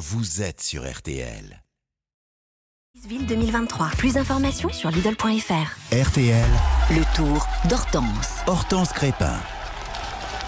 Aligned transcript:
vous 0.00 0.40
êtes 0.40 0.62
sur 0.62 0.90
RTL. 0.90 1.62
Ville 3.06 3.26
2023. 3.26 3.90
Plus 3.98 4.14
d'informations 4.14 4.70
sur 4.70 4.90
Lidl.fr. 4.90 5.52
RTL, 5.92 6.48
Le 6.90 7.14
tour 7.14 7.46
d'Hortense. 7.68 8.38
Hortense 8.46 8.94
Crépin. 8.94 9.36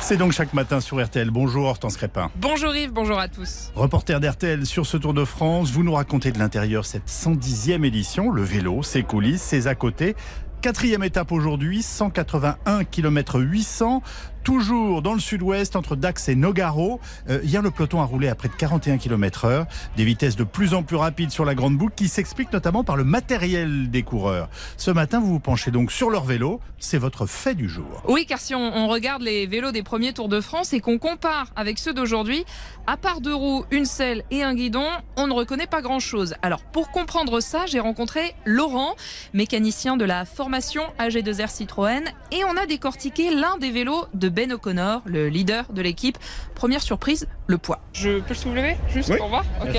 C'est 0.00 0.16
donc 0.16 0.32
chaque 0.32 0.54
matin 0.54 0.80
sur 0.80 1.04
RTL. 1.04 1.30
Bonjour 1.30 1.66
Hortense 1.66 1.98
Crépin. 1.98 2.30
Bonjour 2.36 2.74
Yves, 2.74 2.92
bonjour 2.92 3.18
à 3.18 3.28
tous. 3.28 3.70
Reporter 3.74 4.18
d'RTL 4.18 4.64
sur 4.64 4.86
ce 4.86 4.96
Tour 4.96 5.12
de 5.12 5.26
France, 5.26 5.70
vous 5.70 5.82
nous 5.82 5.92
racontez 5.92 6.32
de 6.32 6.38
l'intérieur 6.38 6.86
cette 6.86 7.08
110e 7.08 7.84
édition, 7.84 8.30
le 8.30 8.42
vélo, 8.42 8.82
ses 8.82 9.02
coulisses, 9.02 9.42
ses 9.42 9.66
à 9.66 9.74
côté. 9.74 10.16
Quatrième 10.62 11.02
étape 11.02 11.30
aujourd'hui, 11.32 11.82
181 11.82 12.84
km 12.84 13.40
800, 13.40 14.02
toujours 14.44 15.00
dans 15.02 15.14
le 15.14 15.20
sud-ouest 15.20 15.74
entre 15.74 15.96
Dax 15.96 16.28
et 16.28 16.36
Nogaro. 16.36 17.00
Euh, 17.30 17.40
hier, 17.42 17.62
le 17.62 17.70
peloton 17.70 18.00
a 18.00 18.04
roulé 18.04 18.28
à 18.28 18.34
près 18.34 18.48
de 18.48 18.54
41 18.54 18.98
km 18.98 19.46
heure, 19.46 19.66
des 19.96 20.04
vitesses 20.04 20.36
de 20.36 20.44
plus 20.44 20.74
en 20.74 20.82
plus 20.82 20.96
rapides 20.96 21.30
sur 21.30 21.46
la 21.46 21.54
grande 21.54 21.76
boucle 21.76 21.94
qui 21.96 22.08
s'expliquent 22.08 22.52
notamment 22.52 22.84
par 22.84 22.96
le 22.96 23.04
matériel 23.04 23.90
des 23.90 24.02
coureurs. 24.02 24.48
Ce 24.76 24.90
matin, 24.90 25.18
vous 25.18 25.28
vous 25.28 25.40
penchez 25.40 25.70
donc 25.70 25.90
sur 25.90 26.10
leur 26.10 26.24
vélo, 26.24 26.60
c'est 26.78 26.98
votre 26.98 27.26
fait 27.26 27.54
du 27.54 27.68
jour. 27.68 28.02
Oui, 28.06 28.26
car 28.26 28.38
si 28.38 28.54
on, 28.54 28.60
on 28.60 28.86
regarde 28.88 29.22
les 29.22 29.46
vélos 29.46 29.72
des 29.72 29.82
premiers 29.82 30.12
Tours 30.12 30.28
de 30.28 30.40
France 30.42 30.74
et 30.74 30.80
qu'on 30.80 30.98
compare 30.98 31.46
avec 31.56 31.78
ceux 31.78 31.94
d'aujourd'hui, 31.94 32.44
à 32.86 32.98
part 32.98 33.22
deux 33.22 33.34
roues, 33.34 33.64
une 33.70 33.86
selle 33.86 34.24
et 34.30 34.42
un 34.42 34.54
guidon, 34.54 34.86
on 35.16 35.26
ne 35.26 35.32
reconnaît 35.32 35.66
pas 35.66 35.80
grand-chose. 35.80 36.34
Alors, 36.42 36.62
pour 36.62 36.90
comprendre 36.90 37.40
ça, 37.40 37.64
j'ai 37.66 37.80
rencontré 37.80 38.34
Laurent, 38.44 38.94
mécanicien 39.32 39.96
de 39.96 40.04
la 40.04 40.26
formation 40.26 40.82
AG2R 40.98 41.48
Citroën, 41.48 42.04
et 42.30 42.44
on 42.44 42.56
a 42.58 42.66
décortiqué 42.66 43.34
l'un 43.34 43.56
des 43.56 43.70
vélos 43.70 44.04
de 44.12 44.28
Ben 44.34 44.52
O'Connor, 44.52 45.02
le 45.06 45.28
leader 45.28 45.64
de 45.72 45.80
l'équipe. 45.80 46.18
Première 46.54 46.82
surprise, 46.82 47.28
le 47.46 47.56
poids. 47.58 47.80
Je 47.92 48.18
peux 48.20 48.30
le 48.30 48.34
soulever 48.34 48.76
juste 48.92 49.10
Oui, 49.10 49.16
pour 49.18 49.28
voir 49.28 49.44
Ok. 49.62 49.76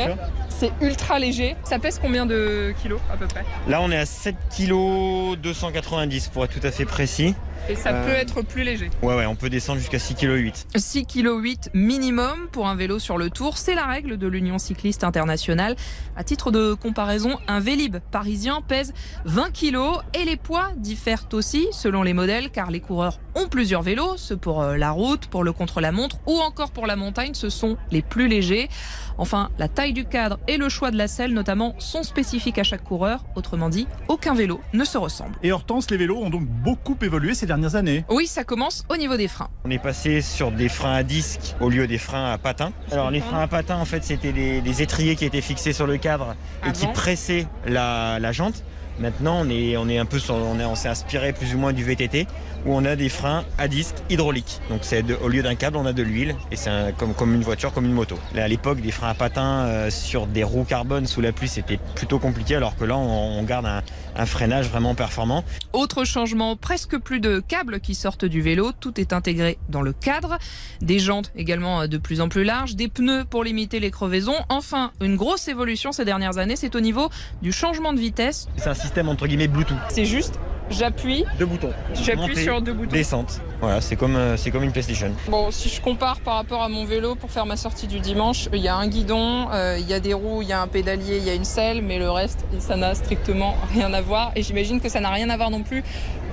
C'est 0.49 0.71
ultra 0.81 1.19
léger. 1.19 1.57
Ça 1.65 1.79
pèse 1.79 1.99
combien 2.01 2.25
de 2.25 2.73
kilos 2.81 3.01
à 3.11 3.17
peu 3.17 3.27
près? 3.27 3.43
Là, 3.67 3.81
on 3.81 3.91
est 3.91 3.97
à 3.97 4.05
7 4.05 4.35
kg 4.57 5.35
290 5.41 6.29
pour 6.29 6.45
être 6.45 6.57
tout 6.59 6.65
à 6.65 6.71
fait 6.71 6.85
précis. 6.85 7.35
Et 7.67 7.75
ça 7.75 7.89
Euh, 7.89 8.05
peut 8.05 8.11
être 8.13 8.41
plus 8.43 8.63
léger. 8.63 8.89
Ouais, 9.01 9.15
ouais, 9.15 9.25
on 9.25 9.35
peut 9.35 9.49
descendre 9.49 9.79
jusqu'à 9.79 9.99
6 9.99 10.15
kg 10.15 10.35
8. 10.35 10.67
6 10.75 11.05
kg 11.07 11.29
8 11.41 11.71
minimum 11.73 12.47
pour 12.51 12.67
un 12.67 12.75
vélo 12.75 12.99
sur 12.99 13.17
le 13.17 13.29
tour, 13.29 13.57
c'est 13.57 13.73
la 13.75 13.85
règle 13.85 14.17
de 14.17 14.27
l'Union 14.27 14.57
cycliste 14.59 15.03
internationale. 15.03 15.75
À 16.15 16.23
titre 16.23 16.51
de 16.51 16.73
comparaison, 16.75 17.37
un 17.47 17.59
Vélib 17.59 17.97
parisien 18.11 18.61
pèse 18.61 18.93
20 19.25 19.51
kg 19.51 19.77
et 20.13 20.25
les 20.25 20.37
poids 20.37 20.69
diffèrent 20.77 21.25
aussi 21.33 21.67
selon 21.71 22.03
les 22.03 22.13
modèles 22.13 22.49
car 22.51 22.69
les 22.71 22.79
coureurs 22.81 23.19
ont 23.35 23.47
plusieurs 23.47 23.81
vélos, 23.81 24.17
ceux 24.17 24.37
pour 24.37 24.61
euh, 24.61 24.77
la 24.77 24.91
route, 24.91 25.27
pour 25.27 25.43
le 25.43 25.51
contre-la-montre 25.51 26.17
ou 26.25 26.39
encore 26.39 26.71
pour 26.71 26.87
la 26.87 26.95
montagne, 26.95 27.33
ce 27.33 27.49
sont 27.49 27.77
les 27.91 28.01
plus 28.01 28.27
légers. 28.27 28.69
Enfin, 29.17 29.49
la 29.57 29.67
taille 29.67 29.93
du 29.93 30.05
cadre 30.05 30.39
et 30.47 30.57
le 30.57 30.67
choix 30.69 30.91
de 30.91 30.97
la 30.97 31.07
selle 31.07 31.33
notamment 31.33 31.75
sont 31.79 32.03
spécifiques 32.03 32.57
à 32.57 32.63
chaque 32.63 32.83
coureur, 32.83 33.23
autrement 33.35 33.69
dit, 33.69 33.87
aucun 34.07 34.33
vélo 34.33 34.59
ne 34.73 34.83
se 34.83 34.97
ressemble. 34.97 35.35
Et 35.43 35.51
Hortense, 35.51 35.89
les 35.89 35.97
vélos 35.97 36.17
ont 36.17 36.29
donc 36.29 36.45
beaucoup 36.45 36.97
évolué 37.01 37.33
ces 37.33 37.45
dernières 37.45 37.75
années. 37.75 38.03
Oui, 38.09 38.27
ça 38.27 38.43
commence 38.43 38.83
au 38.89 38.97
niveau 38.97 39.15
des 39.17 39.27
freins. 39.27 39.49
On 39.63 39.71
est 39.71 39.79
passé 39.79 40.21
sur 40.21 40.51
des 40.51 40.69
freins 40.69 40.93
à 40.95 41.03
disque 41.03 41.55
au 41.61 41.69
lieu 41.69 41.87
des 41.87 41.97
freins 41.97 42.31
à 42.31 42.37
patins. 42.37 42.71
Alors, 42.91 43.11
les 43.11 43.21
freins 43.21 43.41
à 43.41 43.47
patins, 43.47 43.77
en 43.77 43.85
fait, 43.85 44.03
c'était 44.03 44.31
les, 44.31 44.61
les 44.61 44.81
étriers 44.81 45.15
qui 45.15 45.25
étaient 45.25 45.41
fixés 45.41 45.73
sur 45.73 45.87
le 45.87 45.97
cadre 45.97 46.35
et 46.67 46.71
qui 46.71 46.83
Avant. 46.83 46.93
pressaient 46.93 47.47
la, 47.65 48.19
la 48.19 48.31
jante. 48.31 48.63
Maintenant, 48.99 49.39
on 49.41 49.49
est, 49.49 49.77
on 49.77 49.87
est 49.89 49.97
un 49.97 50.05
peu 50.05 50.19
sur, 50.19 50.35
on, 50.35 50.59
est- 50.59 50.65
on 50.65 50.75
s'est 50.75 50.87
inspiré 50.89 51.33
plus 51.33 51.53
ou 51.53 51.57
moins 51.57 51.73
du 51.73 51.83
VTT 51.83 52.27
où 52.65 52.73
on 52.75 52.83
a 52.85 52.95
des 52.95 53.09
freins 53.09 53.43
à 53.57 53.67
disque 53.67 53.95
hydrauliques. 54.09 54.59
Donc, 54.69 54.79
c'est 54.83 55.03
de- 55.03 55.15
au 55.15 55.27
lieu 55.27 55.43
d'un 55.43 55.55
câble, 55.55 55.77
on 55.77 55.85
a 55.85 55.93
de 55.93 56.01
l'huile 56.01 56.35
et 56.51 56.55
c'est 56.55 56.69
un- 56.69 56.91
comme, 56.91 57.13
comme 57.13 57.33
une 57.35 57.43
voiture, 57.43 57.73
comme 57.73 57.85
une 57.85 57.93
moto. 57.93 58.17
Là, 58.33 58.45
à 58.45 58.47
l'époque, 58.47 58.81
des 58.81 58.91
freins 58.91 59.09
à 59.09 59.13
patins 59.13 59.65
euh, 59.65 59.89
sur 59.89 60.25
des 60.27 60.43
roues 60.43 60.63
carbone 60.63 61.05
sous 61.07 61.21
la 61.21 61.31
pluie, 61.31 61.47
c'était 61.47 61.79
plutôt 61.95 62.19
compliqué 62.19 62.55
alors 62.55 62.75
que 62.75 62.85
là, 62.85 62.97
on, 62.97 63.39
on 63.39 63.43
garde 63.43 63.65
un, 63.65 63.83
un 64.15 64.25
freinage 64.25 64.67
vraiment 64.69 64.95
performant. 64.95 65.43
Autre 65.73 66.05
changement, 66.05 66.55
presque 66.55 66.97
plus 66.97 67.19
de 67.19 67.39
câbles 67.39 67.79
qui 67.81 67.93
sortent 67.95 68.25
du 68.25 68.41
vélo, 68.41 68.71
tout 68.79 68.99
est 68.99 69.13
intégré 69.13 69.57
dans 69.69 69.81
le 69.81 69.93
cadre, 69.93 70.37
des 70.81 70.99
jantes 70.99 71.31
également 71.35 71.81
euh, 71.81 71.87
de 71.87 71.97
plus 71.97 72.21
en 72.21 72.29
plus 72.29 72.43
larges, 72.45 72.75
des 72.75 72.87
pneus 72.87 73.25
pour 73.29 73.43
limiter 73.43 73.79
les 73.79 73.91
crevaisons. 73.91 74.35
Enfin, 74.49 74.91
une 75.01 75.17
grosse 75.17 75.47
évolution 75.49 75.91
ces 75.91 76.05
dernières 76.05 76.37
années, 76.39 76.55
c'est 76.55 76.75
au 76.75 76.79
niveau 76.81 77.09
du 77.43 77.51
changement 77.51 77.93
de 77.93 77.99
vitesse. 77.99 78.47
C'est 78.57 78.69
un 78.69 78.73
système 78.85 79.09
entre 79.09 79.27
guillemets 79.27 79.47
Bluetooth. 79.47 79.77
C'est 79.89 80.05
juste, 80.05 80.39
j'appuie, 80.69 81.25
Deux 81.39 81.45
boutons. 81.45 81.71
j'appuie 81.93 82.35
sur 82.37 82.61
deux 82.61 82.73
boutons. 82.73 82.91
Descente. 82.91 83.41
Voilà, 83.61 83.81
c'est 83.81 83.95
comme, 83.95 84.15
euh, 84.15 84.37
c'est 84.37 84.51
comme 84.51 84.63
une 84.63 84.71
PlayStation. 84.71 85.11
Bon, 85.27 85.49
si 85.51 85.69
je 85.69 85.81
compare 85.81 86.19
par 86.19 86.35
rapport 86.35 86.61
à 86.61 86.69
mon 86.69 86.85
vélo 86.85 87.15
pour 87.15 87.31
faire 87.31 87.45
ma 87.45 87.57
sortie 87.57 87.87
du 87.87 87.99
dimanche, 87.99 88.47
il 88.53 88.59
y 88.59 88.67
a 88.67 88.75
un 88.75 88.87
guidon, 88.87 89.47
euh, 89.51 89.77
il 89.79 89.87
y 89.87 89.93
a 89.93 89.99
des 89.99 90.13
roues, 90.13 90.41
il 90.41 90.47
y 90.47 90.53
a 90.53 90.61
un 90.61 90.67
pédalier, 90.67 91.17
il 91.17 91.23
y 91.23 91.29
a 91.29 91.33
une 91.33 91.45
selle, 91.45 91.81
mais 91.81 91.97
le 91.99 92.09
reste, 92.11 92.45
ça 92.59 92.75
n'a 92.75 92.93
strictement 92.95 93.55
rien 93.73 93.93
à 93.93 94.01
voir. 94.01 94.31
Et 94.35 94.43
j'imagine 94.43 94.79
que 94.79 94.89
ça 94.89 94.99
n'a 94.99 95.09
rien 95.09 95.29
à 95.29 95.37
voir 95.37 95.49
non 95.49 95.63
plus 95.63 95.83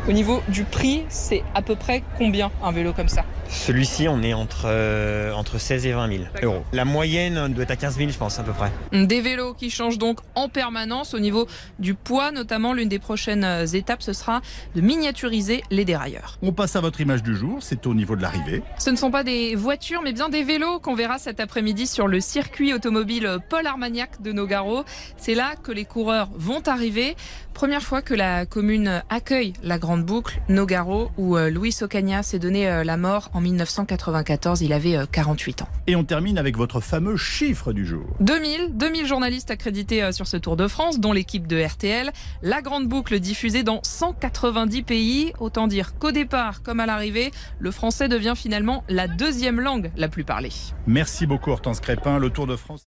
au 0.08 0.12
niveau 0.12 0.42
du 0.48 0.64
prix. 0.64 1.04
C'est 1.08 1.42
à 1.54 1.62
peu 1.62 1.74
près 1.76 2.02
combien 2.18 2.50
un 2.62 2.72
vélo 2.72 2.92
comme 2.92 3.08
ça? 3.08 3.22
Celui-ci, 3.52 4.08
on 4.08 4.22
est 4.22 4.32
entre, 4.32 4.62
euh, 4.64 5.32
entre 5.32 5.58
16 5.58 5.86
et 5.86 5.92
20 5.92 6.08
000 6.08 6.24
D'accord. 6.34 6.54
euros. 6.54 6.64
La 6.72 6.84
moyenne 6.84 7.52
doit 7.52 7.64
être 7.64 7.70
à 7.70 7.76
15 7.76 7.98
000, 7.98 8.10
je 8.10 8.16
pense, 8.18 8.38
à 8.38 8.42
peu 8.42 8.52
près. 8.52 8.72
Des 8.92 9.20
vélos 9.20 9.52
qui 9.54 9.70
changent 9.70 9.98
donc 9.98 10.20
en 10.34 10.48
permanence 10.48 11.12
au 11.14 11.20
niveau 11.20 11.46
du 11.78 11.94
poids, 11.94 12.32
notamment 12.32 12.72
l'une 12.72 12.88
des 12.88 12.98
prochaines 12.98 13.44
euh, 13.44 13.66
étapes, 13.66 14.02
ce 14.02 14.14
sera 14.14 14.40
de 14.74 14.80
miniaturiser 14.80 15.62
les 15.70 15.84
dérailleurs. 15.84 16.38
On 16.42 16.52
passe 16.52 16.76
à 16.76 16.80
votre 16.80 17.00
image 17.02 17.22
du 17.22 17.36
jour, 17.36 17.58
c'est 17.60 17.86
au 17.86 17.94
niveau 17.94 18.16
de 18.16 18.22
l'arrivée. 18.22 18.62
Ce 18.78 18.90
ne 18.90 18.96
sont 18.96 19.10
pas 19.10 19.22
des 19.22 19.54
voitures, 19.54 20.00
mais 20.02 20.12
bien 20.12 20.30
des 20.30 20.42
vélos 20.42 20.80
qu'on 20.80 20.94
verra 20.94 21.18
cet 21.18 21.38
après-midi 21.38 21.86
sur 21.86 22.08
le 22.08 22.20
circuit 22.20 22.72
automobile 22.72 23.38
Paul 23.50 23.66
Armagnac 23.66 24.22
de 24.22 24.32
Nogaro. 24.32 24.84
C'est 25.18 25.34
là 25.34 25.54
que 25.62 25.72
les 25.72 25.84
coureurs 25.84 26.30
vont 26.34 26.62
arriver. 26.66 27.16
Première 27.54 27.82
fois 27.82 28.00
que 28.00 28.14
la 28.14 28.46
commune 28.46 29.02
accueille 29.10 29.52
la 29.62 29.78
grande 29.78 30.04
boucle 30.04 30.40
Nogaro, 30.48 31.10
où 31.18 31.36
euh, 31.36 31.50
Luis 31.50 31.76
Ocaña 31.82 32.22
s'est 32.22 32.38
donné 32.38 32.66
euh, 32.66 32.82
la 32.82 32.96
mort 32.96 33.30
en 33.34 33.41
1994. 33.42 34.62
Il 34.62 34.72
avait 34.72 34.96
euh, 34.96 35.06
48 35.10 35.62
ans. 35.62 35.68
Et 35.86 35.96
on 35.96 36.04
termine 36.04 36.38
avec 36.38 36.56
votre 36.56 36.80
fameux 36.80 37.16
chiffre 37.16 37.72
du 37.72 37.84
jour. 37.84 38.06
2000, 38.20 38.76
2000 38.76 39.06
journalistes 39.06 39.50
accrédités 39.50 40.02
euh, 40.02 40.12
sur 40.12 40.26
ce 40.26 40.36
Tour 40.36 40.56
de 40.56 40.68
France, 40.68 41.00
dont 41.00 41.12
l'équipe 41.12 41.46
de 41.46 41.62
RTL. 41.62 42.10
La 42.42 42.62
grande 42.62 42.88
boucle 42.88 43.20
diffusée 43.20 43.62
dans 43.62 43.80
190 43.82 44.82
pays. 44.82 45.32
Autant 45.40 45.66
dire 45.66 45.98
qu'au 45.98 46.12
départ, 46.12 46.62
comme 46.62 46.80
à 46.80 46.86
l'arrivée, 46.86 47.30
le 47.58 47.70
français 47.70 48.08
devient 48.08 48.34
finalement 48.36 48.84
la 48.88 49.08
deuxième 49.08 49.60
langue 49.60 49.90
la 49.96 50.08
plus 50.08 50.24
parlée. 50.24 50.52
Merci 50.86 51.26
beaucoup 51.26 51.50
Hortense 51.50 51.80
Crépin, 51.80 52.18
le 52.18 52.30
Tour 52.30 52.46
de 52.46 52.56
France. 52.56 52.86